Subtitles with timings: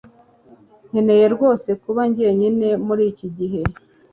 [0.89, 3.61] Nkeneye rwose kuba jyenyine muri iki gihe